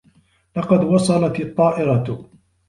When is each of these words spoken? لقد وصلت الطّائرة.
لقد 0.57 0.83
وصلت 0.83 1.39
الطّائرة. 1.39 2.27